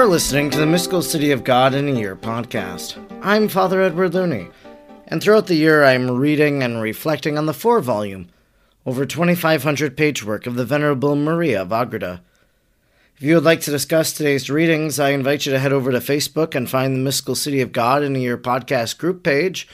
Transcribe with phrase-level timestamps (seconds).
[0.00, 2.96] are listening to the Mystical City of God in a Year podcast.
[3.20, 4.48] I'm Father Edward Looney,
[5.06, 8.30] and throughout the year I'm reading and reflecting on the four volume,
[8.86, 12.22] over 2,500 page work of the Venerable Maria of Agreda.
[13.18, 15.98] If you would like to discuss today's readings, I invite you to head over to
[15.98, 19.68] Facebook and find the Mystical City of God in a Year podcast group page,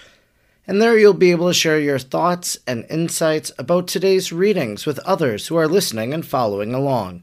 [0.66, 4.98] and there you'll be able to share your thoughts and insights about today's readings with
[5.00, 7.22] others who are listening and following along.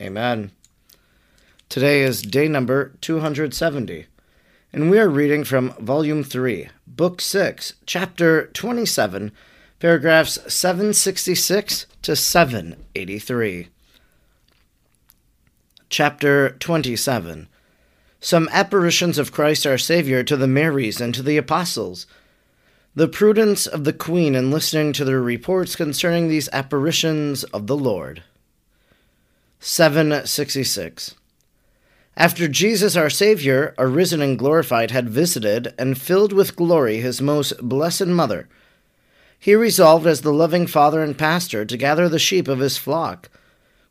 [0.00, 0.50] Amen.
[1.68, 4.06] Today is day number 270,
[4.72, 9.30] and we are reading from Volume 3, Book 6, Chapter 27,
[9.78, 13.68] paragraphs 766 to 783.
[15.90, 17.48] Chapter 27
[18.20, 22.06] Some apparitions of Christ our Savior to the Marys and to the Apostles.
[22.94, 27.76] The prudence of the Queen in listening to their reports concerning these apparitions of the
[27.76, 28.22] Lord.
[29.62, 31.14] 766.
[32.16, 37.52] After Jesus our Saviour, arisen and glorified, had visited and filled with glory his most
[37.60, 38.48] blessed Mother,
[39.38, 43.28] he resolved as the loving Father and Pastor to gather the sheep of his flock,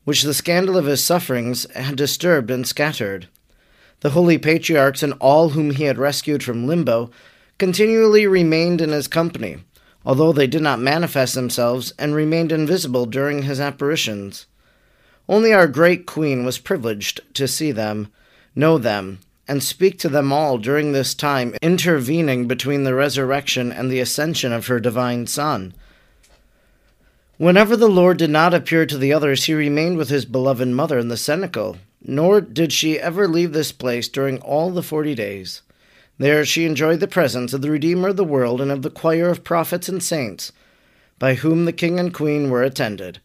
[0.06, 3.28] which the scandal of his sufferings had disturbed and scattered.
[4.00, 7.12] The holy patriarchs and all whom he had rescued from limbo
[7.60, 9.58] continually remained in his company,
[10.04, 14.48] although they did not manifest themselves and remained invisible during his apparitions.
[15.30, 18.12] Only our great Queen was privileged to see them,
[18.56, 23.92] know them, and speak to them all during this time, intervening between the resurrection and
[23.92, 25.76] the ascension of her divine Son.
[27.38, 30.98] Whenever the Lord did not appear to the others, he remained with his beloved mother
[30.98, 35.62] in the cenacle, nor did she ever leave this place during all the forty days.
[36.18, 39.30] There she enjoyed the presence of the Redeemer of the world and of the choir
[39.30, 40.52] of prophets and saints,
[41.20, 43.20] by whom the king and queen were attended.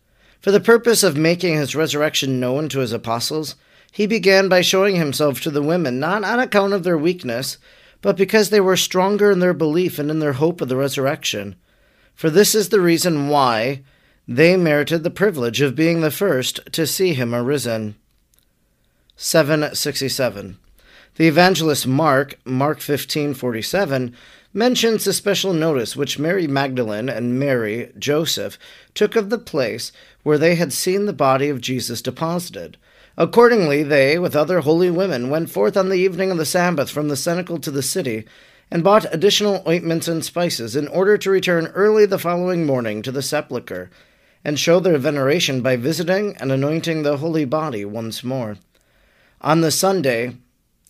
[0.45, 3.57] For the purpose of making his resurrection known to his apostles,
[3.91, 7.57] he began by showing himself to the women, not on account of their weakness,
[8.03, 11.57] but because they were stronger in their belief and in their hope of the resurrection.
[12.15, 13.85] For this is the reason why
[14.29, 17.95] they merited the privilege of being the first to see him arisen.
[19.17, 20.59] 767.
[21.17, 24.15] The evangelist Mark, Mark 15:47,
[24.53, 28.59] mentions the special notice which Mary Magdalene and Mary, Joseph,
[28.95, 29.93] took of the place
[30.25, 32.77] where they had seen the body of Jesus deposited.
[33.17, 37.07] Accordingly, they, with other holy women, went forth on the evening of the Sabbath from
[37.07, 38.25] the cenacle to the city,
[38.69, 43.13] and bought additional ointments and spices, in order to return early the following morning to
[43.13, 43.89] the sepulchre,
[44.45, 48.57] and show their veneration by visiting and anointing the holy body once more.
[49.41, 50.33] On the Sunday,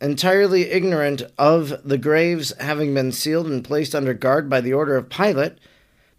[0.04, 4.96] entirely ignorant of the graves having been sealed and placed under guard by the order
[4.96, 5.54] of Pilate,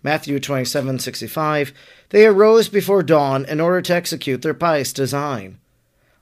[0.01, 1.71] Matthew 27:65,
[2.09, 5.59] they arose before dawn in order to execute their pious design.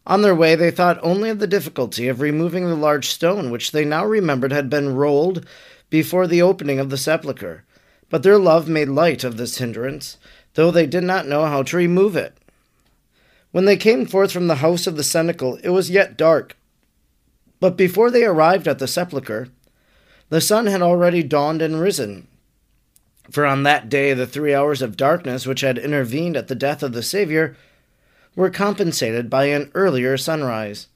[0.05, 3.71] On their way, they thought only of the difficulty of removing the large stone which
[3.71, 5.45] they now remembered had been rolled
[5.89, 7.63] before the opening of the sepulchre.
[8.09, 10.17] But their love made light of this hindrance,
[10.55, 12.33] though they did not know how to remove it.
[13.51, 16.57] When they came forth from the house of the cenacle, it was yet dark
[17.63, 19.47] but before they arrived at the sepulchre,
[20.27, 22.27] the sun had already dawned and risen.
[23.31, 26.83] For on that day the three hours of darkness which had intervened at the death
[26.83, 27.55] of the Saviour
[28.35, 30.87] were compensated by an earlier sunrise.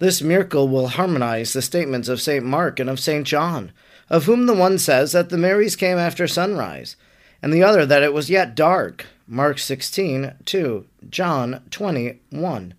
[0.00, 2.44] This miracle will harmonize the statements of St.
[2.44, 3.24] Mark and of St.
[3.24, 3.70] John,
[4.08, 6.96] of whom the one says that the Marys came after sunrise,
[7.40, 9.06] and the other that it was yet dark.
[9.28, 12.74] Mark 16, 2, John 20, 1.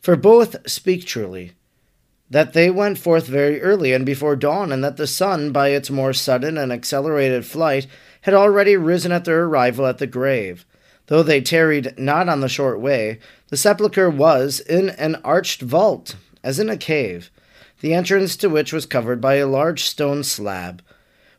[0.00, 1.52] For both speak truly
[2.30, 5.90] that they went forth very early and before dawn, and that the sun, by its
[5.90, 7.86] more sudden and accelerated flight,
[8.22, 10.66] had already risen at their arrival at the grave.
[11.06, 16.16] Though they tarried not on the short way, the sepulchre was in an arched vault,
[16.42, 17.30] as in a cave.
[17.80, 20.82] the entrance to which was covered by a large stone slab.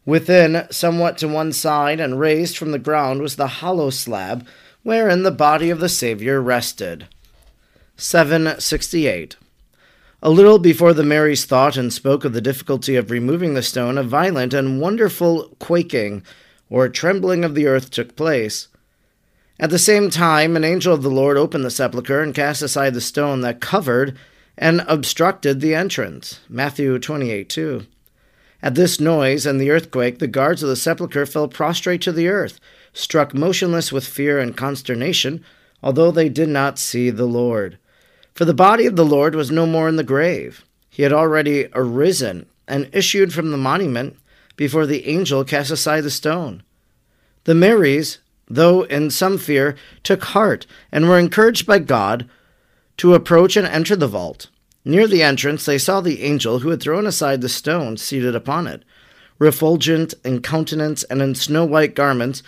[0.05, 4.47] Within, somewhat to one side and raised from the ground, was the hollow slab
[4.83, 7.07] wherein the body of the Saviour rested.
[7.97, 9.35] 768.
[10.23, 13.99] A little before the Marys thought and spoke of the difficulty of removing the stone,
[13.99, 16.23] a violent and wonderful quaking
[16.71, 18.67] or trembling of the earth took place.
[19.59, 22.95] At the same time, an angel of the Lord opened the sepulchre and cast aside
[22.95, 24.17] the stone that covered
[24.57, 26.39] and obstructed the entrance.
[26.49, 27.85] Matthew 28 2.
[28.63, 32.27] At this noise and the earthquake, the guards of the sepulchre fell prostrate to the
[32.27, 32.59] earth,
[32.91, 35.45] struck motionless with fear and consternation,
[35.83, 37.77] although they did not see the Lord.
[38.37, 40.63] For the body of the Lord was no more in the grave.
[40.91, 44.15] He had already arisen and issued from the monument
[44.55, 46.61] before the angel cast aside the stone.
[47.45, 52.29] The Marys, though in some fear, took heart and were encouraged by God
[52.97, 54.49] to approach and enter the vault.
[54.85, 58.67] Near the entrance, they saw the angel who had thrown aside the stone seated upon
[58.67, 58.83] it,
[59.39, 62.43] refulgent in countenance and in snow white garments.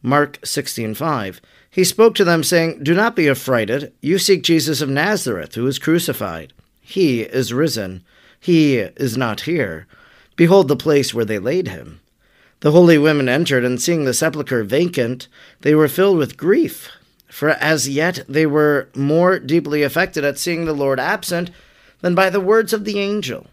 [0.00, 1.40] Mark 16:5.
[1.74, 3.92] He spoke to them, saying, Do not be affrighted.
[4.00, 6.52] You seek Jesus of Nazareth, who was crucified.
[6.80, 8.04] He is risen.
[8.38, 9.88] He is not here.
[10.36, 12.00] Behold the place where they laid him.
[12.60, 15.26] The holy women entered, and seeing the sepulchre vacant,
[15.62, 16.90] they were filled with grief,
[17.26, 21.50] for as yet they were more deeply affected at seeing the Lord absent
[22.02, 23.48] than by the words of the angel.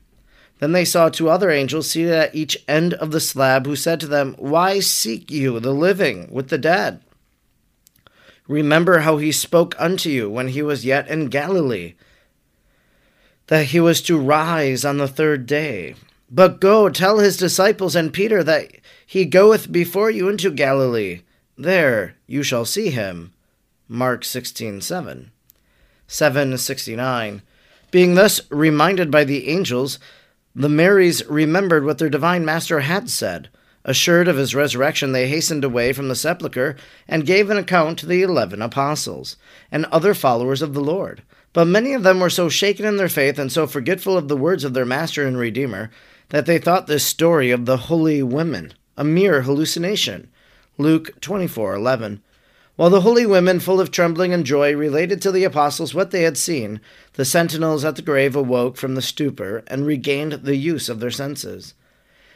[0.60, 4.00] Then they saw two other angels seated at each end of the slab, who said
[4.02, 7.02] to them, Why seek you the living with the dead?
[8.52, 11.94] Remember how he spoke unto you when he was yet in Galilee,
[13.48, 15.96] that he was to rise on the third day.
[16.30, 18.68] But go, tell his disciples and Peter that
[19.06, 21.22] he goeth before you into Galilee.
[21.58, 23.32] There you shall see him.
[23.88, 25.32] Mark 16 7.
[26.08, 27.44] 769.
[27.90, 29.98] Being thus reminded by the angels,
[30.54, 33.48] the Marys remembered what their divine Master had said.
[33.84, 36.76] Assured of his resurrection, they hastened away from the sepulchre
[37.08, 39.38] and gave an account to the eleven apostles
[39.72, 41.24] and other followers of the Lord.
[41.54, 44.38] But many of them were so shaken in their faith and so forgetful of the
[44.38, 45.90] words of their Master and Redeemer
[46.30, 50.30] that they thought this story of the holy women a mere hallucination.
[50.78, 52.22] Luke 24:11.
[52.76, 56.22] While the holy women, full of trembling and joy, related to the apostles what they
[56.22, 56.80] had seen,
[57.14, 61.12] the sentinels at the grave awoke from the stupor and regained the use of their
[61.12, 61.74] senses.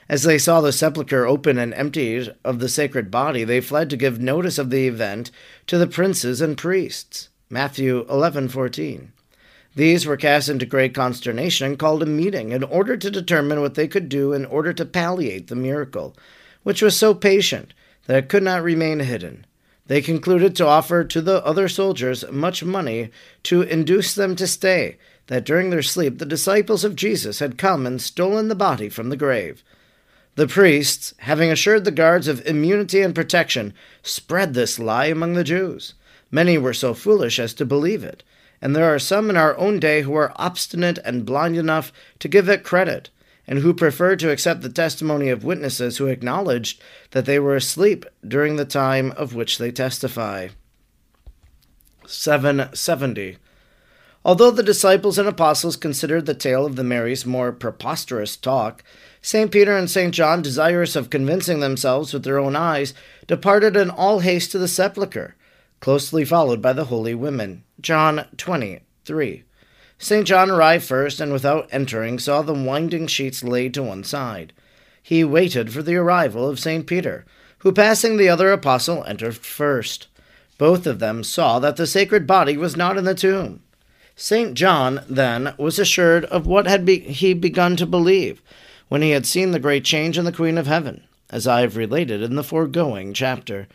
[0.07, 3.97] As they saw the sepulchre open and emptied of the sacred body, they fled to
[3.97, 5.31] give notice of the event
[5.65, 7.29] to the princes and priests.
[7.49, 9.13] Matthew 11:14.
[9.75, 13.73] These were cast into great consternation and called a meeting in order to determine what
[13.73, 16.15] they could do in order to palliate the miracle,
[16.61, 17.73] which was so patient
[18.05, 19.43] that it could not remain hidden.
[19.87, 23.09] They concluded to offer to the other soldiers much money
[23.43, 24.97] to induce them to stay,
[25.27, 29.09] that during their sleep the disciples of Jesus had come and stolen the body from
[29.09, 29.63] the grave.
[30.35, 33.73] The priests, having assured the guards of immunity and protection,
[34.03, 35.93] spread this lie among the Jews.
[36.29, 38.21] Many were so foolish as to believe it,
[38.61, 42.27] and there are some in our own day who are obstinate and blind enough to
[42.27, 43.09] give it credit,
[43.47, 48.05] and who prefer to accept the testimony of witnesses who acknowledged that they were asleep
[48.27, 50.49] during the time of which they testify.
[52.05, 53.37] 770.
[54.25, 58.83] Although the disciples and apostles considered the tale of the Marys more preposterous talk,
[59.25, 59.51] St.
[59.51, 60.13] Peter and St.
[60.13, 62.93] John, desirous of convincing themselves with their own eyes,
[63.25, 65.35] departed in all haste to the sepulchre,
[65.79, 67.63] closely followed by the holy women.
[67.81, 69.43] John 23.
[69.97, 70.27] St.
[70.27, 74.53] John arrived first, and without entering, saw the winding sheets laid to one side.
[75.01, 76.85] He waited for the arrival of St.
[76.85, 77.25] Peter,
[77.59, 80.05] who, passing the other apostle, entered first.
[80.59, 83.63] Both of them saw that the sacred body was not in the tomb.
[84.15, 84.53] St.
[84.53, 88.43] John, then, was assured of what had be- he begun to believe
[88.87, 91.77] when he had seen the great change in the Queen of Heaven, as I have
[91.77, 93.67] related in the foregoing chapter,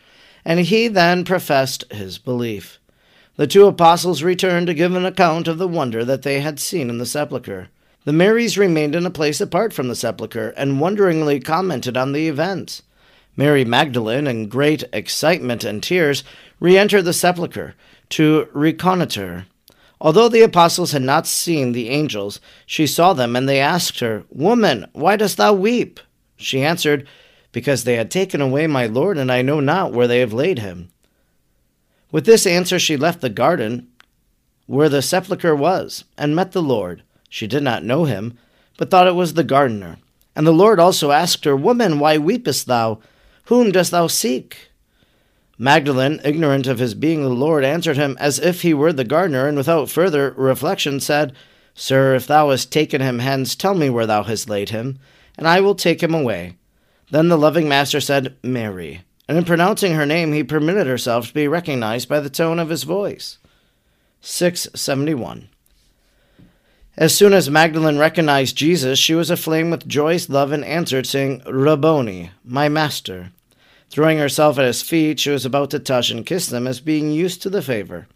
[0.45, 2.79] and he then professed his belief.
[3.35, 6.89] The two apostles returned to give an account of the wonder that they had seen
[6.89, 7.69] in the sepulchre.
[8.03, 12.27] The Marys remained in a place apart from the sepulchre and wonderingly commented on the
[12.27, 12.81] events.
[13.37, 16.23] Mary Magdalene, in great excitement and tears,
[16.59, 17.75] re entered the sepulchre
[18.09, 19.45] to reconnoitre.
[20.03, 24.23] Although the apostles had not seen the angels, she saw them, and they asked her,
[24.31, 25.99] Woman, why dost thou weep?
[26.37, 27.07] She answered,
[27.51, 30.57] Because they had taken away my Lord, and I know not where they have laid
[30.57, 30.89] him.
[32.11, 33.89] With this answer, she left the garden
[34.65, 37.03] where the sepulchre was, and met the Lord.
[37.29, 38.39] She did not know him,
[38.79, 39.97] but thought it was the gardener.
[40.35, 42.99] And the Lord also asked her, Woman, why weepest thou?
[43.45, 44.70] Whom dost thou seek?
[45.61, 49.47] Magdalene, ignorant of his being the Lord, answered him as if he were the gardener,
[49.47, 51.33] and without further reflection said,
[51.75, 54.97] Sir, if thou hast taken him hence, tell me where thou hast laid him,
[55.37, 56.55] and I will take him away.
[57.11, 61.33] Then the loving master said, Mary, and in pronouncing her name, he permitted herself to
[61.35, 63.37] be recognized by the tone of his voice.
[64.21, 65.47] 671.
[66.97, 71.43] As soon as Magdalene recognized Jesus, she was aflame with joyous love and answered, saying,
[71.45, 73.31] Rabboni, my master.
[73.91, 77.11] Throwing herself at his feet, she was about to touch and kiss them as being
[77.11, 78.07] used to the favor.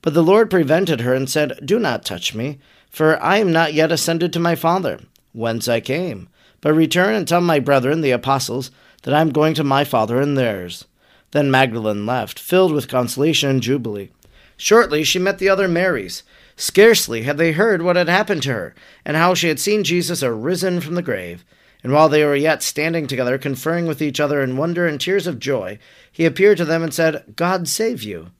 [0.00, 2.58] But the Lord prevented her and said, Do not touch me,
[2.88, 5.00] for I am not yet ascended to my Father,
[5.32, 6.30] whence I came.
[6.62, 8.70] But return and tell my brethren, the apostles,
[9.02, 10.86] that I am going to my Father and theirs.
[11.32, 14.08] Then Magdalene left, filled with consolation and jubilee.
[14.56, 16.22] Shortly she met the other Marys.
[16.56, 20.22] Scarcely had they heard what had happened to her, and how she had seen Jesus
[20.22, 21.44] arisen from the grave.
[21.82, 25.26] And while they were yet standing together, conferring with each other in wonder and tears
[25.26, 25.78] of joy,
[26.10, 28.30] he appeared to them and said, God save you.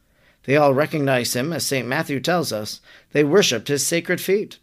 [0.44, 1.86] They all recognized him, as St.
[1.86, 2.80] Matthew tells us.
[3.12, 4.58] They worshipped his sacred feet.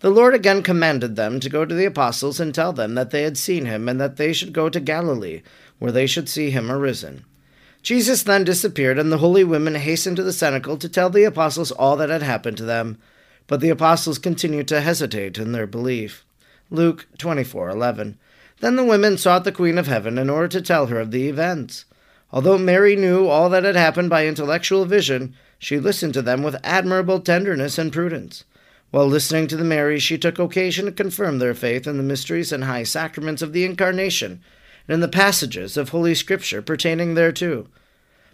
[0.00, 3.22] The Lord again commanded them to go to the apostles and tell them that they
[3.22, 5.42] had seen him, and that they should go to Galilee,
[5.78, 7.24] where they should see him arisen.
[7.82, 11.70] Jesus then disappeared, and the holy women hastened to the cenacle to tell the apostles
[11.72, 12.98] all that had happened to them.
[13.46, 16.24] But the apostles continued to hesitate in their belief.
[16.70, 18.16] Luke 24:11.
[18.60, 21.28] Then the women sought the Queen of Heaven in order to tell her of the
[21.28, 21.84] events.
[22.32, 26.56] Although Mary knew all that had happened by intellectual vision, she listened to them with
[26.62, 28.44] admirable tenderness and prudence.
[28.92, 32.52] While listening to the Marys, she took occasion to confirm their faith in the mysteries
[32.52, 34.40] and high sacraments of the Incarnation
[34.86, 37.66] and in the passages of Holy Scripture pertaining thereto.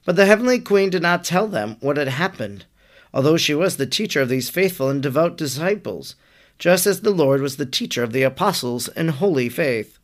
[0.05, 2.65] But the heavenly Queen did not tell them what had happened,
[3.13, 6.17] although she was the teacher of these faithful and devout disciples,
[6.59, 9.99] just as the Lord was the teacher of the apostles in holy faith.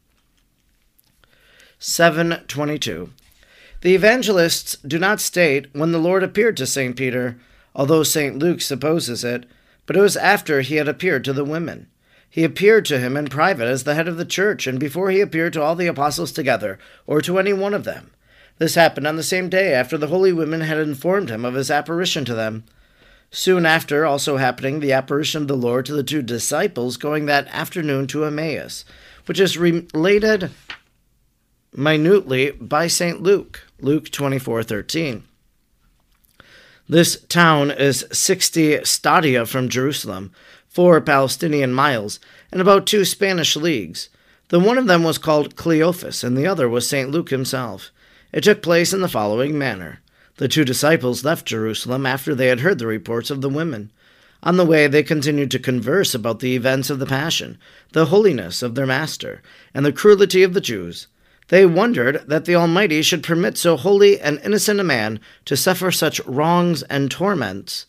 [1.79, 3.11] 722.
[3.81, 6.95] The evangelists do not state when the Lord appeared to St.
[6.95, 7.39] Peter,
[7.75, 8.39] although St.
[8.39, 9.47] Luke supposes it,
[9.87, 11.89] but it was after he had appeared to the women.
[12.31, 15.21] He appeared to him in private as the head of the church, and before he
[15.21, 18.13] appeared to all the apostles together, or to any one of them.
[18.59, 21.71] This happened on the same day after the holy women had informed him of his
[21.71, 22.65] apparition to them.
[23.35, 27.49] Soon after, also happening the apparition of the Lord to the two disciples going that
[27.49, 28.85] afternoon to Emmaus,
[29.25, 30.51] which is related
[31.75, 33.23] minutely by St.
[33.23, 35.23] Luke, Luke 24:13.
[36.87, 40.31] This town is 60 stadia from Jerusalem,
[40.69, 42.21] four Palestinian miles,
[42.53, 44.11] and about two Spanish leagues.
[44.51, 47.11] The one of them was called Cleophas, and the other was St.
[47.11, 47.91] Luke himself.
[48.31, 50.01] It took place in the following manner.
[50.43, 53.93] The two disciples left Jerusalem after they had heard the reports of the women.
[54.43, 57.59] On the way, they continued to converse about the events of the Passion,
[57.93, 59.41] the holiness of their Master,
[59.73, 61.07] and the cruelty of the Jews.
[61.47, 65.93] They wondered that the Almighty should permit so holy and innocent a man to suffer
[65.93, 67.87] such wrongs and torments.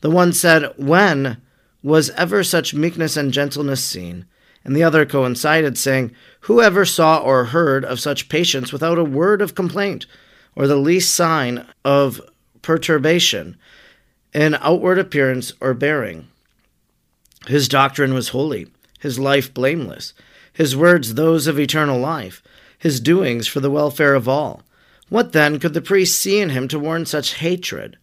[0.00, 1.42] The one said, When
[1.82, 4.24] was ever such meekness and gentleness seen?
[4.64, 9.04] And the other coincided, saying, Who ever saw or heard of such patience without a
[9.04, 10.06] word of complaint,
[10.54, 12.20] or the least sign of
[12.62, 13.56] perturbation
[14.32, 16.28] in outward appearance or bearing?
[17.46, 18.68] His doctrine was holy,
[19.00, 20.14] his life blameless,
[20.52, 22.42] his words those of eternal life,
[22.78, 24.62] his doings for the welfare of all.
[25.08, 27.98] What then could the priest see in him to warrant such hatred?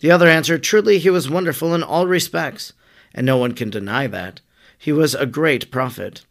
[0.00, 2.72] The other answered, Truly he was wonderful in all respects
[3.14, 4.40] and no one can deny that.
[4.78, 6.24] He was a great prophet.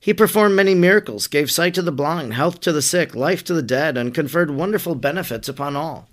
[0.00, 3.54] He performed many miracles, gave sight to the blind, health to the sick, life to
[3.54, 6.08] the dead, and conferred wonderful benefits upon all.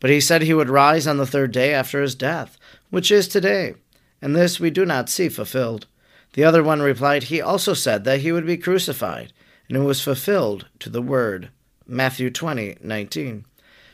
[0.00, 2.56] But he said he would rise on the third day after his death,
[2.88, 3.74] which is today,
[4.22, 5.86] and this we do not see fulfilled.
[6.32, 9.32] The other one replied, He also said that he would be crucified,
[9.68, 11.50] and it was fulfilled to the word.
[11.86, 13.44] Matthew twenty nineteen,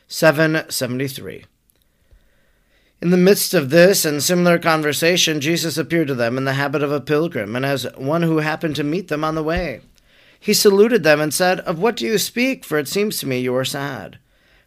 [0.06, 1.47] seven seventy three.
[3.03, 6.83] In the midst of this and similar conversation, Jesus appeared to them in the habit
[6.83, 9.83] of a pilgrim, and as one who happened to meet them on the way.
[10.41, 12.65] He saluted them and said, Of what do you speak?
[12.65, 14.19] For it seems to me you are sad.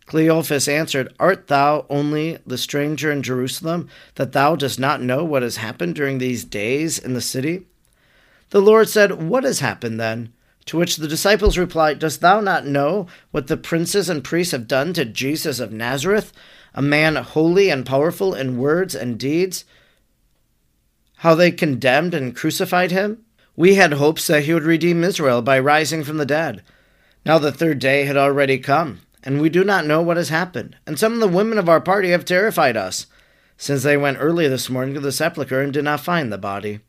[0.06, 5.42] Cleophas answered, Art thou only the stranger in Jerusalem, that thou dost not know what
[5.42, 7.66] has happened during these days in the city?
[8.52, 10.34] The Lord said, What has happened then?
[10.66, 14.68] To which the disciples replied, Dost thou not know what the princes and priests have
[14.68, 16.32] done to Jesus of Nazareth?
[16.74, 19.66] A man holy and powerful in words and deeds,
[21.18, 23.26] how they condemned and crucified him?
[23.56, 26.64] We had hopes that he would redeem Israel by rising from the dead.
[27.26, 30.78] Now the third day had already come, and we do not know what has happened,
[30.88, 33.08] and some of the women of our party have terrified us,
[33.58, 36.80] since they went early this morning to the sepulchre and did not find the body.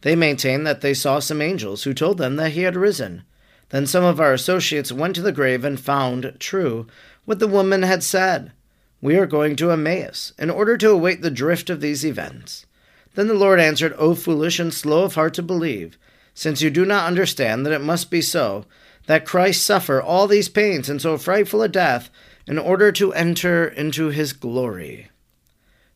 [0.00, 3.24] They maintain that they saw some angels who told them that he had risen.
[3.68, 6.86] Then some of our associates went to the grave and found true
[7.26, 8.52] what the woman had said
[9.00, 12.66] we are going to Emmaus in order to await the drift of these events.
[13.14, 15.98] Then the Lord answered, O foolish and slow of heart to believe,
[16.34, 18.66] since you do not understand that it must be so,
[19.06, 22.10] that Christ suffer all these pains and so frightful a death,
[22.46, 25.10] in order to enter into his glory.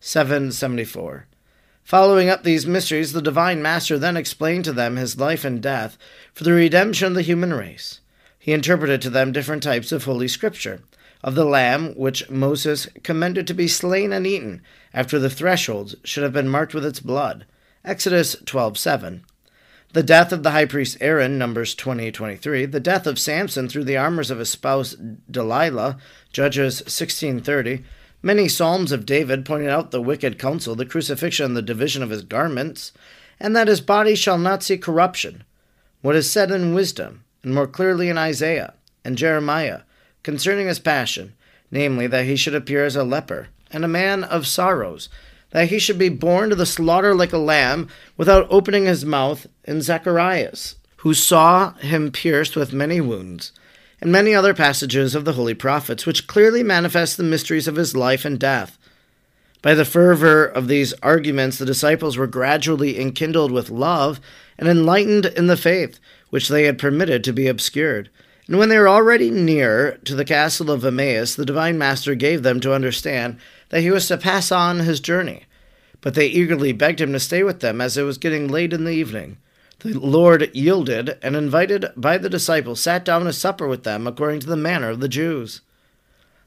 [0.00, 1.26] 774.
[1.84, 5.98] Following up these mysteries, the divine master then explained to them his life and death
[6.32, 8.00] for the redemption of the human race.
[8.38, 10.82] He interpreted to them different types of Holy Scripture,
[11.22, 14.62] of the lamb which Moses commanded to be slain and eaten
[14.94, 17.44] after the thresholds should have been marked with its blood.
[17.84, 19.22] Exodus 12:7.
[19.92, 22.64] The death of the high priest Aaron, Numbers 20:23.
[22.64, 24.94] The death of Samson through the armors of his spouse
[25.30, 25.98] Delilah,
[26.32, 27.84] Judges 16:30.
[28.22, 32.10] Many psalms of David pointed out the wicked counsel, the crucifixion, and the division of
[32.10, 32.92] his garments,
[33.40, 35.42] and that his body shall not see corruption.
[36.02, 38.74] What is said in wisdom, and more clearly in Isaiah
[39.04, 39.80] and Jeremiah,
[40.22, 41.34] concerning his passion,
[41.70, 45.08] namely, that he should appear as a leper, and a man of sorrows,
[45.50, 49.46] that he should be born to the slaughter like a lamb, without opening his mouth,
[49.64, 53.52] in Zacharias, who saw him pierced with many wounds
[54.00, 57.94] and many other passages of the holy prophets, which clearly manifest the mysteries of his
[57.94, 58.78] life and death.
[59.62, 64.18] By the fervor of these arguments, the disciples were gradually enkindled with love
[64.58, 66.00] and enlightened in the faith,
[66.30, 68.08] which they had permitted to be obscured.
[68.50, 72.42] And when they were already near to the castle of Emmaus, the divine master gave
[72.42, 73.38] them to understand
[73.68, 75.44] that he was to pass on his journey.
[76.00, 78.82] But they eagerly begged him to stay with them, as it was getting late in
[78.82, 79.38] the evening.
[79.78, 84.40] The Lord yielded, and invited by the disciples, sat down to supper with them according
[84.40, 85.60] to the manner of the Jews.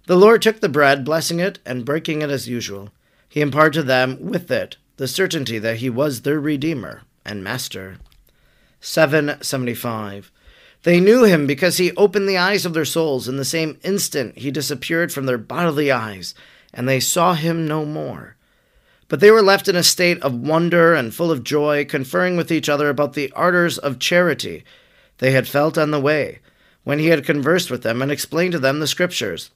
[0.07, 2.89] The Lord took the bread, blessing it, and breaking it as usual.
[3.29, 7.95] He imparted to them with it the certainty that he was their Redeemer and Master.
[8.81, 10.32] 775.
[10.83, 13.27] They knew him because he opened the eyes of their souls.
[13.27, 16.35] In the same instant he disappeared from their bodily eyes,
[16.73, 18.35] and they saw him no more.
[19.07, 22.51] But they were left in a state of wonder and full of joy, conferring with
[22.51, 24.63] each other about the ardors of charity
[25.19, 26.39] they had felt on the way,
[26.83, 29.51] when he had conversed with them and explained to them the Scriptures.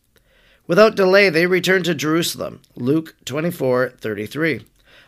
[0.65, 2.61] Without delay they returned to Jerusalem.
[2.75, 4.65] Luke 24:33.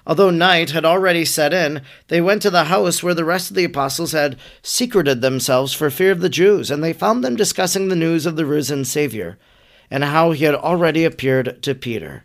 [0.09, 3.55] Although night had already set in, they went to the house where the rest of
[3.55, 7.89] the apostles had secreted themselves for fear of the Jews, and they found them discussing
[7.89, 9.37] the news of the risen Savior,
[9.91, 12.23] and how he had already appeared to Peter.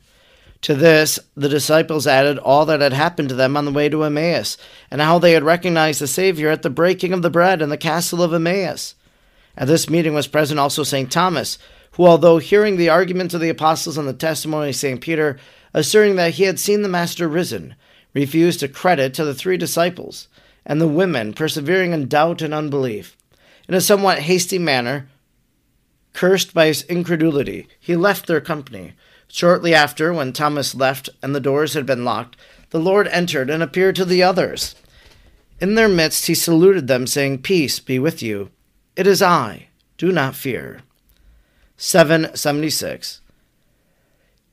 [0.62, 4.04] To this, the disciples added all that had happened to them on the way to
[4.04, 4.56] Emmaus,
[4.90, 7.76] and how they had recognized the Savior at the breaking of the bread in the
[7.76, 8.94] castle of Emmaus.
[9.58, 11.12] At this meeting was present also St.
[11.12, 11.58] Thomas,
[11.92, 15.02] who, although hearing the arguments of the apostles and the testimony of St.
[15.02, 15.38] Peter,
[15.74, 17.74] asserting that he had seen the Master risen,
[18.14, 20.28] refused to credit to the three disciples,
[20.64, 23.16] and the women, persevering in doubt and unbelief.
[23.68, 25.08] In a somewhat hasty manner,
[26.14, 28.94] cursed by his incredulity, he left their company
[29.34, 32.36] Shortly after, when Thomas left and the doors had been locked,
[32.70, 34.76] the Lord entered and appeared to the others.
[35.60, 38.50] In their midst he saluted them, saying, Peace be with you.
[38.94, 39.70] It is I.
[39.98, 40.82] Do not fear.
[41.76, 43.22] 776.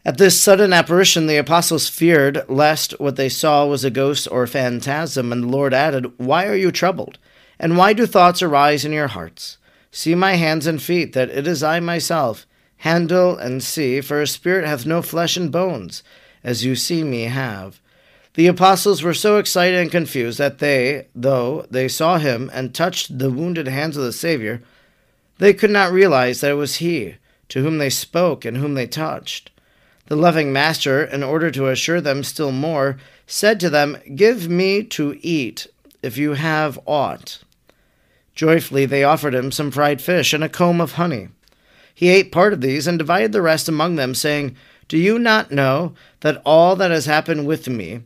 [0.03, 4.47] At this sudden apparition, the apostles feared lest what they saw was a ghost or
[4.47, 7.19] phantasm, and the Lord added, Why are you troubled?
[7.59, 9.59] And why do thoughts arise in your hearts?
[9.91, 12.47] See my hands and feet, that it is I myself.
[12.77, 16.01] Handle and see, for a spirit hath no flesh and bones,
[16.43, 17.79] as you see me have.
[18.33, 23.19] The apostles were so excited and confused that they, though they saw him and touched
[23.19, 24.61] the wounded hands of the Saviour,
[25.37, 27.17] they could not realize that it was he
[27.49, 29.51] to whom they spoke and whom they touched.
[30.11, 34.83] The loving Master, in order to assure them still more, said to them, Give me
[34.83, 35.67] to eat,
[36.03, 37.41] if you have aught.
[38.35, 41.29] Joyfully they offered him some fried fish and a comb of honey.
[41.95, 44.57] He ate part of these and divided the rest among them, saying,
[44.89, 48.01] Do you not know that all that has happened with me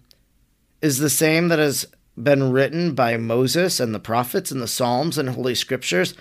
[0.83, 1.87] is the same that has
[2.21, 6.13] been written by Moses and the prophets and the Psalms and Holy Scriptures,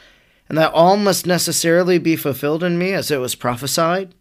[0.48, 4.14] and that all must necessarily be fulfilled in me as it was prophesied?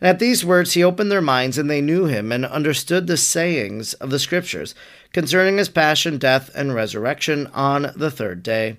[0.00, 3.16] And at these words he opened their minds, and they knew him and understood the
[3.16, 4.74] sayings of the Scriptures
[5.12, 8.78] concerning his passion, death, and resurrection on the third day.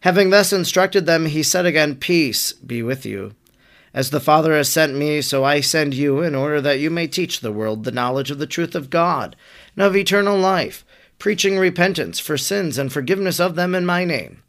[0.00, 3.34] Having thus instructed them, he said again, Peace be with you.
[3.94, 7.06] As the Father has sent me, so I send you, in order that you may
[7.06, 9.34] teach the world the knowledge of the truth of God
[9.74, 10.84] and of eternal life,
[11.18, 14.42] preaching repentance for sins and forgiveness of them in my name.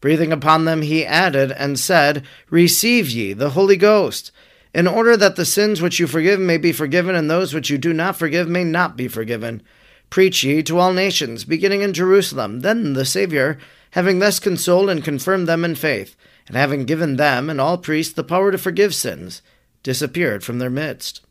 [0.00, 4.32] Breathing upon them, he added and said, Receive ye the Holy Ghost,
[4.74, 7.78] in order that the sins which you forgive may be forgiven, and those which you
[7.78, 9.62] do not forgive may not be forgiven.
[10.10, 12.60] Preach ye to all nations, beginning in Jerusalem.
[12.60, 13.58] Then the Saviour
[13.92, 18.14] having thus consoled and confirmed them in faith, and having given them and all priests
[18.14, 19.42] the power to forgive sins,
[19.82, 21.22] disappeared from their midst.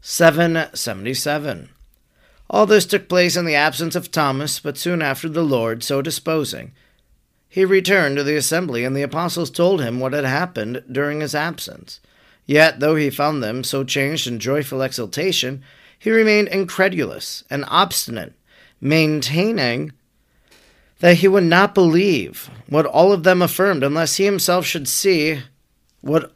[0.00, 1.70] 777.
[2.48, 6.00] All this took place in the absence of Thomas, but soon after the Lord so
[6.00, 6.72] disposing.
[7.56, 11.34] He returned to the assembly, and the apostles told him what had happened during his
[11.34, 12.00] absence.
[12.44, 15.62] Yet, though he found them so changed in joyful exultation,
[15.98, 18.34] he remained incredulous and obstinate,
[18.78, 19.92] maintaining
[20.98, 25.40] that he would not believe what all of them affirmed unless he himself should see
[26.02, 26.34] what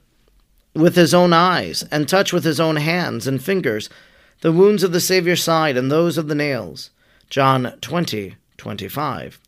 [0.72, 3.90] with his own eyes and touch with his own hands and fingers
[4.40, 6.88] the wounds of the Saviour's side and those of the nails.
[7.28, 9.38] John 20, 25.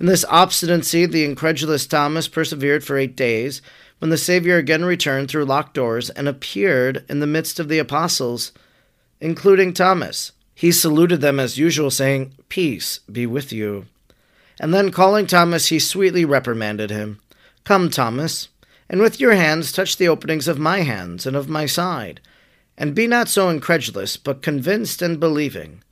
[0.00, 3.60] In this obstinacy, the incredulous Thomas persevered for eight days,
[3.98, 7.78] when the Saviour again returned through locked doors and appeared in the midst of the
[7.78, 8.52] apostles,
[9.20, 10.32] including Thomas.
[10.54, 13.86] He saluted them as usual, saying, Peace be with you.
[14.58, 17.20] And then calling Thomas, he sweetly reprimanded him.
[17.64, 18.48] Come, Thomas,
[18.88, 22.20] and with your hands touch the openings of my hands and of my side,
[22.78, 25.82] and be not so incredulous, but convinced and believing.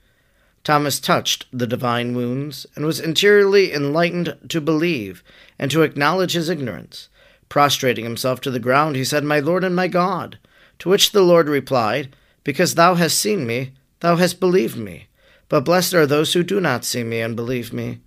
[0.69, 5.25] Thomas touched the divine wounds, and was interiorly enlightened to believe
[5.59, 7.09] and to acknowledge his ignorance.
[7.49, 10.39] Prostrating himself to the ground, he said, My Lord and my God.
[10.81, 15.07] To which the Lord replied, Because thou hast seen me, thou hast believed me.
[15.49, 18.01] But blessed are those who do not see me and believe me.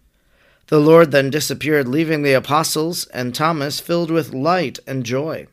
[0.68, 5.48] The Lord then disappeared, leaving the apostles and Thomas filled with light and joy.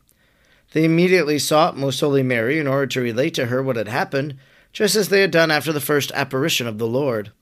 [0.73, 4.37] They immediately sought Most Holy Mary in order to relate to her what had happened,
[4.72, 7.33] just as they had done after the first apparition of the Lord.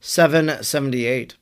[0.00, 1.34] 778.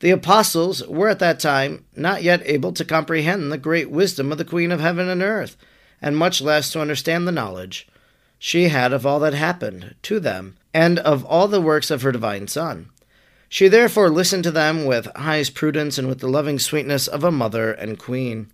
[0.00, 4.38] The apostles were at that time not yet able to comprehend the great wisdom of
[4.38, 5.56] the Queen of Heaven and Earth,
[6.02, 7.88] and much less to understand the knowledge
[8.38, 12.12] she had of all that happened to them, and of all the works of her
[12.12, 12.90] divine Son.
[13.48, 17.30] She therefore listened to them with highest prudence and with the loving sweetness of a
[17.32, 18.50] mother and queen.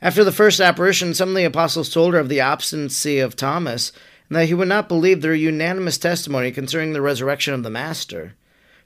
[0.00, 3.90] After the first apparition, some of the apostles told her of the obstinacy of Thomas,
[4.34, 8.34] that he would not believe their unanimous testimony concerning the resurrection of the Master.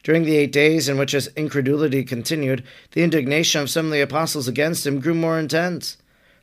[0.02, 4.00] During the eight days in which his incredulity continued, the indignation of some of the
[4.00, 5.96] apostles against him grew more intense.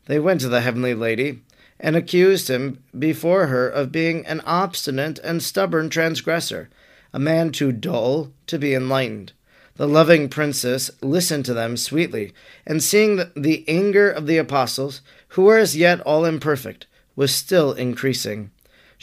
[0.06, 1.42] They went to the heavenly lady,
[1.80, 6.70] and accused him before her of being an obstinate and stubborn transgressor
[7.14, 9.32] a man too dull to be enlightened.
[9.76, 12.34] The loving princess listened to them sweetly,
[12.66, 17.34] and seeing that the anger of the apostles, who were as yet all imperfect, was
[17.34, 18.50] still increasing,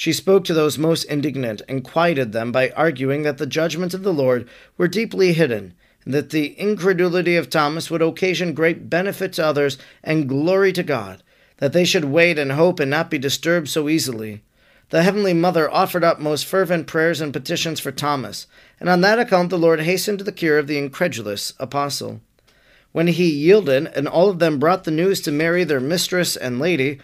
[0.01, 4.03] she spoke to those most indignant and quieted them by arguing that the judgments of
[4.03, 5.75] the Lord were deeply hidden,
[6.07, 10.83] and that the incredulity of Thomas would occasion great benefit to others and glory to
[10.83, 11.23] God,
[11.59, 14.41] that they should wait and hope and not be disturbed so easily
[14.91, 18.49] the Heavenly Mother offered up most fervent prayers and petitions for Thomas,
[18.81, 22.21] and on that account the Lord hastened to the cure of the incredulous apostle.
[22.93, 26.59] When he yielded, and all of them brought the news to Mary, their mistress and
[26.59, 26.99] lady,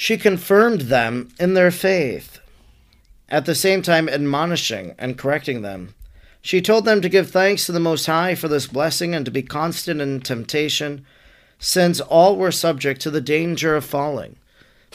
[0.00, 2.40] she confirmed them in their faith,
[3.28, 5.94] at the same time admonishing and correcting them.
[6.40, 9.30] She told them to give thanks to the Most High for this blessing and to
[9.30, 11.04] be constant in temptation,
[11.58, 14.36] since all were subject to the danger of falling.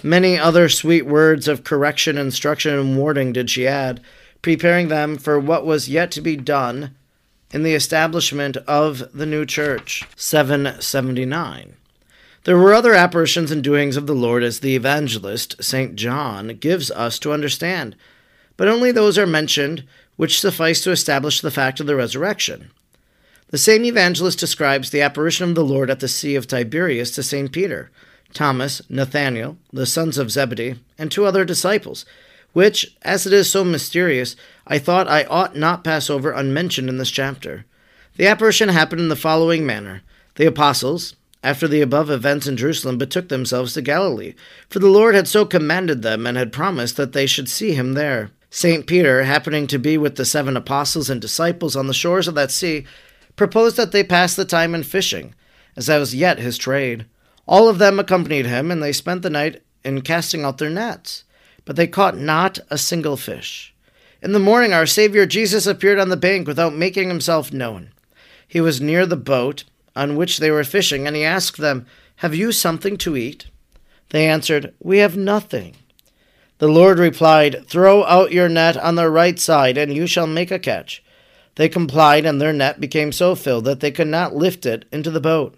[0.02, 4.02] Many other sweet words of correction, instruction, and warning did she add,
[4.42, 6.96] preparing them for what was yet to be done
[7.52, 10.04] in the establishment of the new church.
[10.16, 11.76] 779.
[12.46, 15.96] There were other apparitions and doings of the Lord as the evangelist, St.
[15.96, 17.96] John, gives us to understand,
[18.56, 19.84] but only those are mentioned
[20.16, 22.70] which suffice to establish the fact of the resurrection.
[23.50, 27.24] The same evangelist describes the apparition of the Lord at the Sea of Tiberias to
[27.24, 27.52] St.
[27.52, 27.90] Peter,
[28.32, 32.06] Thomas, Nathanael, the sons of Zebedee, and two other disciples,
[32.54, 34.36] which, as it is so mysterious,
[34.68, 37.66] I thought I ought not pass over unmentioned in this chapter.
[38.18, 40.04] The apparition happened in the following manner
[40.36, 44.34] The apostles, after the above events in Jerusalem, betook themselves to Galilee,
[44.68, 47.94] for the Lord had so commanded them and had promised that they should see him
[47.94, 48.32] there.
[48.50, 48.88] St.
[48.88, 52.50] Peter, happening to be with the seven apostles and disciples on the shores of that
[52.50, 52.88] sea,
[53.36, 55.36] proposed that they pass the time in fishing,
[55.76, 57.06] as that was yet his trade.
[57.48, 61.26] All of them accompanied him, and they spent the night in casting out their nets.
[61.64, 63.72] But they caught not a single fish.
[64.20, 67.92] In the morning, our Savior Jesus appeared on the bank without making himself known.
[68.48, 69.64] He was near the boat
[69.96, 71.86] on which they were fishing, and he asked them,
[72.18, 73.48] Have you something to eat?
[74.10, 75.76] They answered, We have nothing.
[76.58, 80.52] The Lord replied, Throw out your net on the right side, and you shall make
[80.52, 81.04] a catch.
[81.56, 85.12] They complied, and their net became so filled that they could not lift it into
[85.12, 85.58] the boat.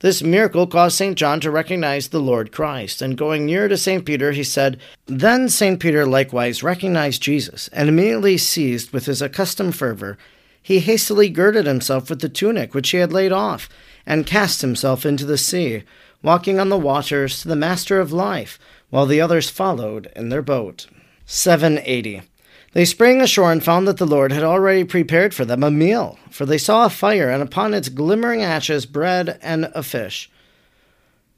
[0.00, 1.18] This miracle caused St.
[1.18, 4.04] John to recognize the Lord Christ, and going near to St.
[4.04, 5.80] Peter, he said, Then St.
[5.80, 10.16] Peter likewise recognized Jesus, and immediately seized with his accustomed fervor,
[10.68, 13.70] he hastily girded himself with the tunic which he had laid off,
[14.04, 15.82] and cast himself into the sea,
[16.22, 18.58] walking on the waters to the Master of life,
[18.90, 20.86] while the others followed in their boat.
[21.24, 22.20] 780.
[22.74, 26.18] They sprang ashore and found that the Lord had already prepared for them a meal,
[26.28, 30.30] for they saw a fire, and upon its glimmering ashes bread and a fish.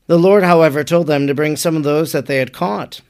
[0.09, 3.01] The Lord, however, told them to bring some of those that they had caught.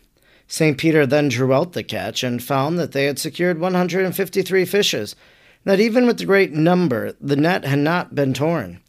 [0.47, 0.77] St.
[0.77, 5.17] Peter then drew out the catch and found that they had secured 153 fishes,
[5.65, 8.81] that even with the great number the net had not been torn.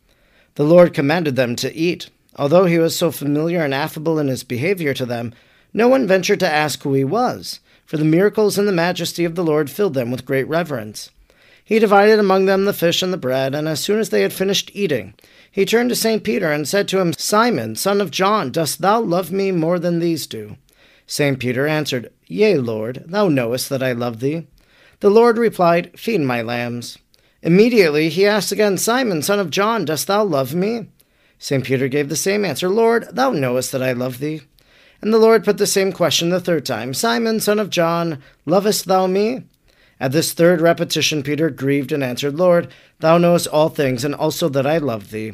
[0.55, 2.09] The Lord commanded them to eat.
[2.37, 5.33] Although he was so familiar and affable in his behavior to them,
[5.73, 7.59] no one ventured to ask who he was
[7.91, 11.11] for the miracles and the majesty of the Lord filled them with great reverence.
[11.61, 14.31] He divided among them the fish and the bread, and as soon as they had
[14.31, 15.13] finished eating,
[15.51, 16.23] he turned to St.
[16.23, 19.99] Peter and said to him, Simon, son of John, dost thou love me more than
[19.99, 20.55] these do?
[21.05, 21.37] St.
[21.37, 24.47] Peter answered, Yea, Lord, thou knowest that I love thee.
[25.01, 26.99] The Lord replied, Feed my lambs.
[27.41, 30.89] Immediately he asked again, Simon, son of John, dost thou love me?
[31.39, 31.63] St.
[31.63, 34.41] Peter gave the same answer, Lord, thou knowest that I love thee.
[35.01, 38.85] And the Lord put the same question the third time Simon, son of John, lovest
[38.85, 39.43] thou me?
[39.99, 44.49] At this third repetition, Peter grieved and answered, Lord, thou knowest all things, and also
[44.49, 45.33] that I love thee.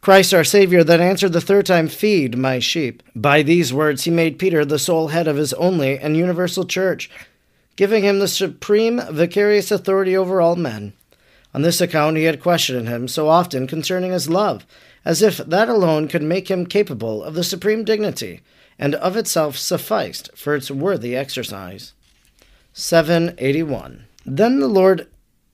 [0.00, 3.02] Christ our Saviour then answered the third time, Feed my sheep.
[3.14, 7.10] By these words he made Peter the sole head of his only and universal church,
[7.76, 10.92] giving him the supreme vicarious authority over all men.
[11.54, 14.66] On this account he had questioned him so often concerning his love,
[15.04, 18.40] as if that alone could make him capable of the supreme dignity
[18.78, 21.92] and of itself sufficed for its worthy exercise.
[22.72, 24.04] 781.
[24.24, 25.08] Then the Lord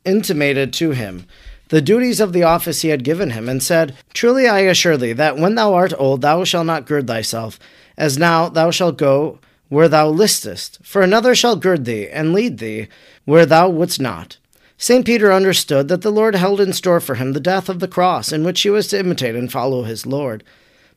[0.05, 1.27] intimated to him
[1.69, 5.13] the duties of the office he had given him, and said, Truly I assure thee
[5.13, 7.59] that when thou art old thou shalt not gird thyself,
[7.97, 12.59] as now thou shalt go where thou listest, for another shall gird thee and lead
[12.59, 12.89] thee
[13.25, 14.39] where thou wouldst not.
[14.77, 15.05] St.
[15.05, 18.33] Peter understood that the Lord held in store for him the death of the cross,
[18.33, 20.45] in which he was to imitate and follow his Lord.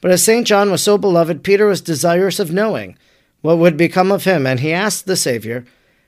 [0.02, 0.46] But as St.
[0.46, 2.98] John was so beloved, Peter was desirous of knowing
[3.42, 5.66] what would become of him, and he asked the Saviour,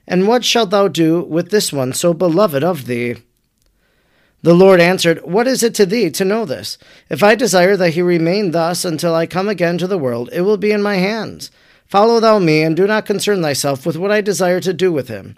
[0.08, 3.16] And what shalt thou do with this one so beloved of thee?
[4.44, 6.78] The Lord answered, What is it to thee to know this?
[7.10, 10.42] If I desire that he remain thus until I come again to the world, it
[10.42, 11.50] will be in my hands.
[11.94, 15.10] Follow thou me, and do not concern thyself with what I desire to do with
[15.10, 15.38] him.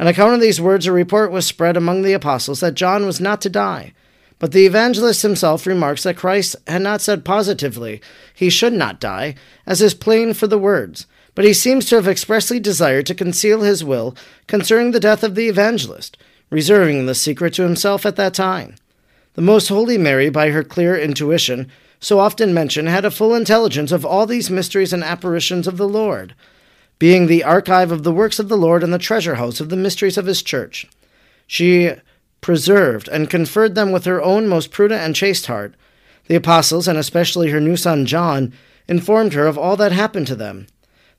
[0.00, 3.20] On account of these words, a report was spread among the apostles that John was
[3.20, 3.92] not to die.
[4.40, 8.00] But the evangelist himself remarks that Christ had not said positively
[8.34, 9.36] he should not die,
[9.68, 13.60] as is plain for the words, but he seems to have expressly desired to conceal
[13.60, 14.16] his will
[14.48, 16.18] concerning the death of the evangelist,
[16.50, 18.74] reserving the secret to himself at that time.
[19.34, 21.70] The Most Holy Mary, by her clear intuition,
[22.04, 25.88] so often mentioned, had a full intelligence of all these mysteries and apparitions of the
[25.88, 26.34] Lord,
[26.98, 29.76] being the archive of the works of the Lord and the treasure house of the
[29.76, 30.86] mysteries of his church.
[31.46, 31.92] She
[32.42, 35.74] preserved, and conferred them with her own most prudent and chaste heart.
[36.26, 38.52] The apostles, and especially her new son John,
[38.86, 40.66] informed her of all that happened to them.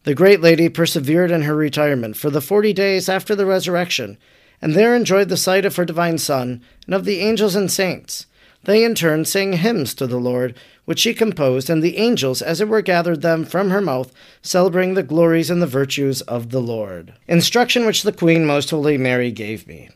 [0.04, 4.20] The great lady persevered in her retirement for the forty days after the resurrection,
[4.62, 8.28] and there enjoyed the sight of her divine Son and of the angels and saints.
[8.66, 12.60] They in turn sang hymns to the Lord, which she composed, and the angels, as
[12.60, 16.62] it were, gathered them from her mouth, celebrating the glories and the virtues of the
[16.62, 17.14] Lord.
[17.28, 19.90] Instruction which the Queen, Most Holy Mary, gave me.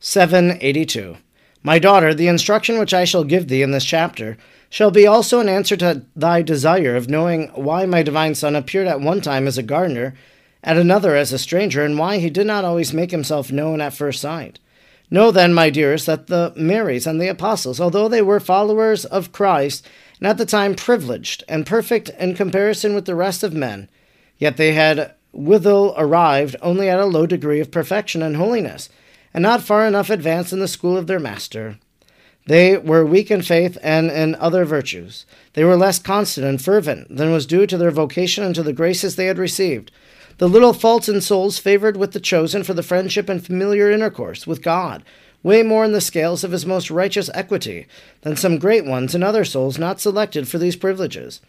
[0.00, 1.18] 782.
[1.62, 4.38] My daughter, the instruction which I shall give thee in this chapter
[4.70, 8.86] shall be also an answer to thy desire of knowing why my divine Son appeared
[8.86, 10.14] at one time as a gardener,
[10.62, 13.92] at another as a stranger, and why he did not always make himself known at
[13.92, 14.58] first sight.
[15.10, 19.32] Know then, my dearest, that the Marys and the apostles, although they were followers of
[19.32, 19.86] Christ,
[20.18, 23.88] and at the time privileged and perfect in comparison with the rest of men,
[24.38, 28.88] yet they had withal arrived only at a low degree of perfection and holiness
[29.34, 31.78] and not far enough advanced in the school of their master.
[32.46, 35.26] They were weak in faith and in other virtues.
[35.54, 38.72] They were less constant and fervent than was due to their vocation and to the
[38.72, 39.90] graces they had received.
[40.38, 44.46] The little faults in souls favored with the chosen for the friendship and familiar intercourse
[44.46, 45.04] with God
[45.42, 47.86] weigh more in the scales of his most righteous equity
[48.22, 51.40] than some great ones in other souls not selected for these privileges.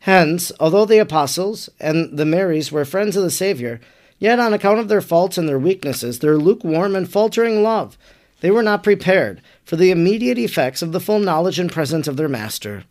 [0.00, 3.80] Hence, although the apostles and the Marys were friends of the Saviour,
[4.18, 7.96] Yet, on account of their faults and their weaknesses, their lukewarm and faltering love,
[8.40, 12.16] they were not prepared for the immediate effects of the full knowledge and presence of
[12.16, 12.84] their Master.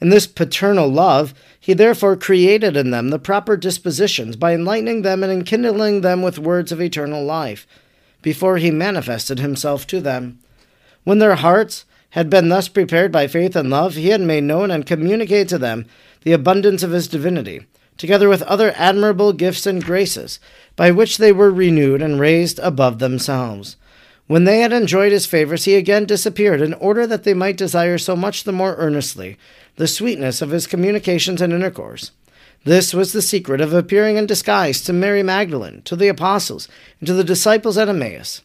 [0.00, 5.22] In this paternal love, he therefore created in them the proper dispositions by enlightening them
[5.22, 7.66] and enkindling them with words of eternal life,
[8.22, 10.38] before he manifested himself to them.
[11.04, 14.70] When their hearts had been thus prepared by faith and love, he had made known
[14.70, 15.86] and communicated to them
[16.22, 20.40] the abundance of his divinity together with other admirable gifts and graces,
[20.76, 23.76] by which they were renewed and raised above themselves.
[24.26, 27.98] When they had enjoyed his favors, he again disappeared, in order that they might desire
[27.98, 29.36] so much the more earnestly
[29.76, 32.10] the sweetness of his communications and intercourse.
[32.64, 37.06] This was the secret of appearing in disguise to Mary Magdalene, to the apostles, and
[37.06, 38.42] to the disciples at Emmaus.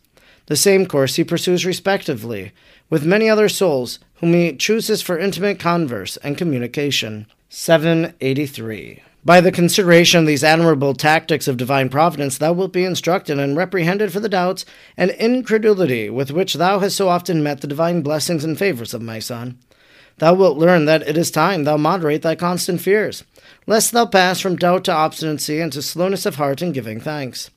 [0.47, 2.51] The same course he pursues respectively
[2.89, 7.27] with many other souls whom he chooses for intimate converse and communication.
[7.49, 9.03] 783.
[9.23, 13.55] By the consideration of these admirable tactics of divine providence, thou wilt be instructed and
[13.55, 14.65] reprehended for the doubts
[14.97, 19.01] and incredulity with which thou hast so often met the divine blessings and favors of
[19.01, 19.57] my Son.
[20.19, 23.23] Thou wilt learn that it is time thou moderate thy constant fears,
[23.65, 27.49] lest thou pass from doubt to obstinacy and to slowness of heart in giving thanks.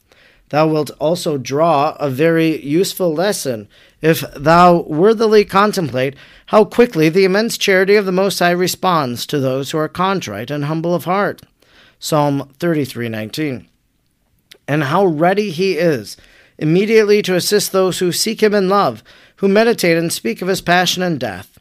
[0.51, 3.69] Thou wilt also draw a very useful lesson
[4.01, 6.15] if thou worthily contemplate
[6.47, 10.51] how quickly the immense charity of the Most High responds to those who are contrite
[10.51, 11.43] and humble of heart.
[11.99, 13.67] Psalm 33:19.
[14.69, 16.17] And how ready he is
[16.59, 19.03] immediately to assist those who seek him in love,
[19.37, 21.52] who meditate and speak of his passion and death.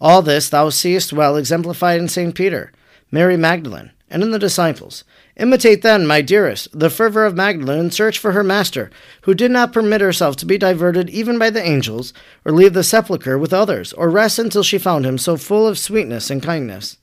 [0.00, 2.34] All this thou seest well exemplified in St.
[2.34, 2.72] Peter,
[3.10, 5.04] Mary Magdalene, and in the disciples.
[5.36, 8.90] Imitate then, my dearest, the fervor of Magdalene in search for her master,
[9.22, 12.82] who did not permit herself to be diverted even by the angels, or leave the
[12.82, 16.96] sepulchre with others, or rest until she found him so full of sweetness and kindness.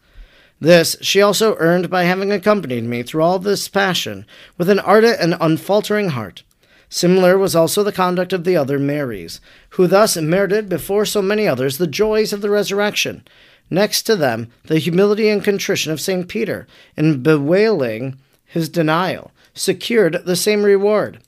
[0.60, 4.26] This she also earned by having accompanied me through all this passion
[4.58, 6.44] with an ardent and unfaltering heart.
[6.90, 11.48] Similar was also the conduct of the other Marys, who thus merited before so many
[11.48, 13.24] others the joys of the resurrection,
[13.70, 16.28] Next to them, the humility and contrition of St.
[16.28, 21.20] Peter in bewailing his denial secured the same reward.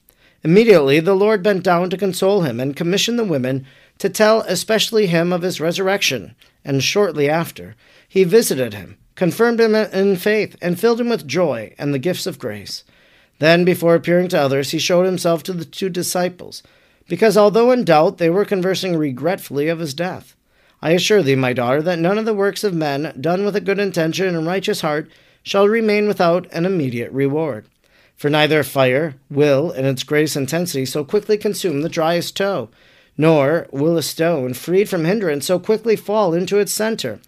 [0.43, 3.65] Immediately the Lord bent down to console him and commissioned the women
[3.97, 7.75] to tell especially him of his resurrection, and shortly after
[8.07, 12.25] he visited him, confirmed him in faith, and filled him with joy and the gifts
[12.25, 12.85] of grace.
[13.39, 16.62] Then, before appearing to others, he showed himself to the two disciples,
[17.08, 20.36] because although in doubt, they were conversing regretfully of his death.
[20.82, 23.62] I assure thee, my daughter, that none of the works of men, done with a
[23.62, 25.10] good intention and righteous heart,
[25.41, 27.65] shall remain without an immediate reward.
[28.15, 32.69] For neither fire will, in its greatest intensity, so quickly consume the driest tow,
[33.17, 37.19] nor will a stone, freed from hindrance, so quickly fall into its center,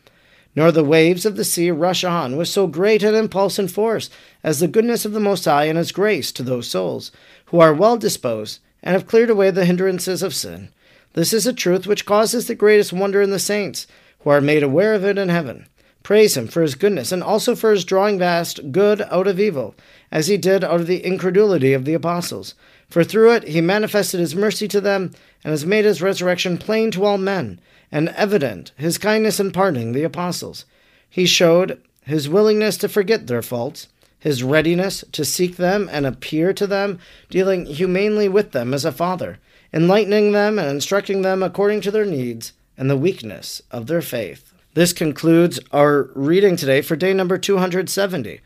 [0.56, 4.10] nor the waves of the sea rush on with so great an impulse and force
[4.44, 7.12] as the goodness of the Most High and His grace to those souls
[7.46, 10.70] who are well disposed and have cleared away the hindrances of sin
[11.14, 13.86] this is a truth which causes the greatest wonder in the saints,
[14.20, 15.68] who are made aware of it in heaven.
[16.04, 19.76] Praise him for his goodness, and also for his drawing vast good out of evil,
[20.10, 22.56] as he did out of the incredulity of the apostles.
[22.90, 25.12] For through it he manifested his mercy to them,
[25.44, 27.60] and has made his resurrection plain to all men,
[27.92, 30.66] and evident his kindness in pardoning the apostles.
[31.10, 33.88] He showed his willingness to forget their faults,
[34.20, 37.00] his readiness to seek them and appear to them,
[37.30, 39.40] dealing humanely with them as a father
[39.74, 44.54] enlightening them and instructing them according to their needs and the weakness of their faith.
[44.74, 48.42] This concludes our reading today for day number 270.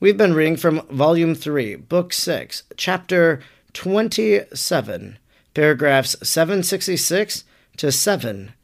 [0.00, 3.40] We've been reading from Volume 3, Book 6, Chapter
[3.72, 5.18] 27,
[5.54, 7.44] paragraphs 766
[7.76, 7.92] to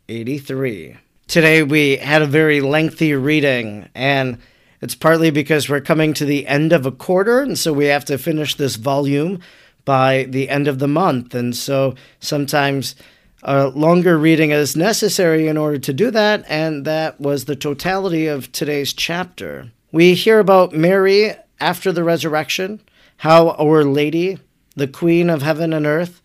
[0.07, 0.99] 783.
[1.29, 4.37] Today we had a very lengthy reading, and
[4.83, 8.05] it's partly because we're coming to the end of a quarter, and so we have
[8.05, 9.40] to finish this volume
[9.87, 11.35] by the end of the month.
[11.35, 12.97] And so sometimes
[13.45, 18.27] a longer reading is necessary in order to do that, and that was the totality
[18.27, 19.73] of today's chapter.
[19.90, 22.83] We hear about Mary after the resurrection,
[23.17, 24.38] how Our Lady,
[24.77, 26.21] the Queen of heaven and earth,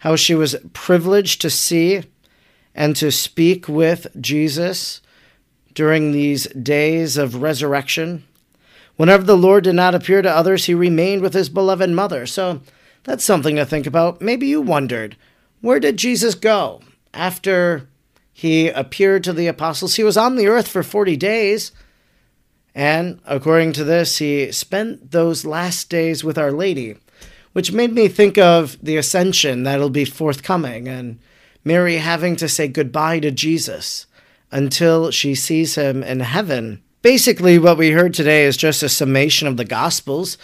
[0.00, 2.02] how she was privileged to see
[2.74, 5.00] and to speak with Jesus
[5.74, 8.24] during these days of resurrection.
[8.96, 12.26] Whenever the Lord did not appear to others, he remained with his beloved mother.
[12.26, 12.60] So
[13.04, 14.20] that's something to think about.
[14.20, 15.16] Maybe you wondered
[15.60, 16.80] where did Jesus go
[17.14, 17.88] after
[18.32, 19.94] he appeared to the apostles?
[19.94, 21.72] He was on the earth for 40 days.
[22.74, 26.96] And according to this, he spent those last days with Our Lady,
[27.52, 31.18] which made me think of the ascension that'll be forthcoming and
[31.64, 34.06] Mary having to say goodbye to Jesus
[34.50, 36.82] until she sees him in heaven.
[37.02, 40.38] Basically, what we heard today is just a summation of the Gospels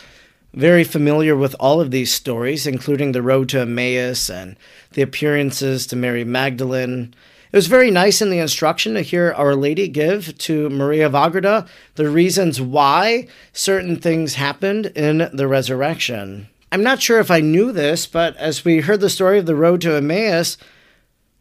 [0.54, 4.56] very familiar with all of these stories, including the road to Emmaus and
[4.92, 7.14] the appearances to Mary Magdalene.
[7.52, 11.14] It was very nice in the instruction to hear Our Lady give to Maria of
[11.14, 16.48] Agreda the reasons why certain things happened in the resurrection.
[16.70, 19.54] I'm not sure if I knew this, but as we heard the story of the
[19.54, 20.58] road to Emmaus,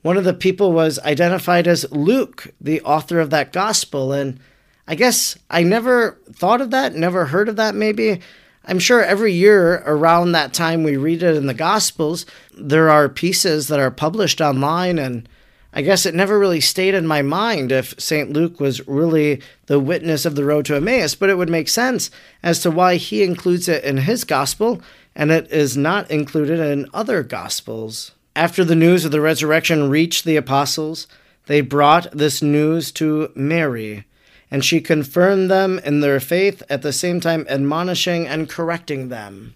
[0.08, 4.14] one of the people was identified as Luke, the author of that gospel.
[4.14, 4.40] And
[4.88, 8.22] I guess I never thought of that, never heard of that maybe.
[8.64, 12.26] I'm sure every year around that time we read it in the Gospels,
[12.58, 15.28] there are pieces that are published online, and
[15.74, 18.32] I guess it never really stayed in my mind if St.
[18.32, 22.12] Luke was really the witness of the road to Emmaus, but it would make sense
[22.42, 24.82] as to why he includes it in his gospel
[25.18, 28.14] and it is not included in other gospels.
[28.38, 31.08] After the news of the resurrection reached the apostles,
[31.48, 34.06] they brought this news to Mary,
[34.52, 39.56] and she confirmed them in their faith, at the same time admonishing and correcting them.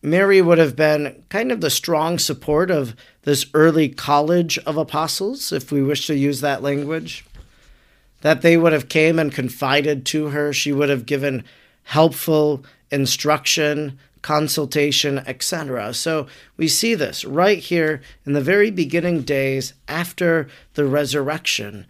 [0.00, 5.52] Mary would have been kind of the strong support of this early college of apostles,
[5.52, 7.26] if we wish to use that language.
[8.22, 10.54] That they would have came and confided to her.
[10.54, 11.44] She would have given
[11.82, 15.94] helpful instruction, consultation, etc.
[15.94, 21.86] So we see this right here in the very beginning days after the resurrection.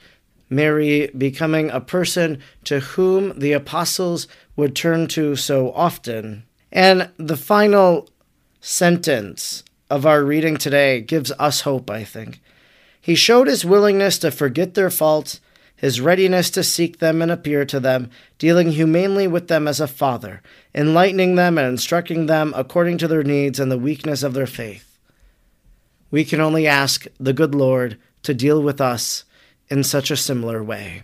[0.48, 4.26] Mary becoming a person to whom the apostles
[4.56, 6.44] would turn to so often.
[6.72, 8.08] And the final
[8.60, 12.40] sentence of our reading today gives us hope, I think.
[13.00, 15.40] He showed his willingness to forget their faults,
[15.80, 19.88] his readiness to seek them and appear to them, dealing humanely with them as a
[19.88, 20.42] father,
[20.74, 24.98] enlightening them and instructing them according to their needs and the weakness of their faith.
[26.10, 29.24] We can only ask the good Lord to deal with us
[29.70, 31.02] in such a similar way.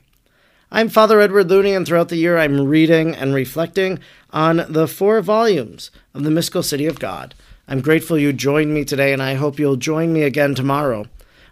[0.71, 3.99] I'm Father Edward Looney, and throughout the year I'm reading and reflecting
[4.29, 7.35] on the four volumes of the Mystical City of God.
[7.67, 11.07] I'm grateful you joined me today, and I hope you'll join me again tomorrow.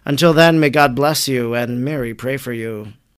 [0.05, 2.93] Until then, may God bless you and Mary pray for you.